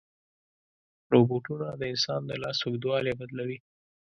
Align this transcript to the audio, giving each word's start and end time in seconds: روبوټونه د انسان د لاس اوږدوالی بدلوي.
روبوټونه 1.13 1.67
د 1.79 1.81
انسان 1.91 2.21
د 2.25 2.31
لاس 2.43 2.59
اوږدوالی 2.63 3.11
بدلوي. 3.19 3.57